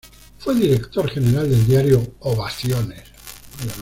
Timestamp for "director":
0.55-1.07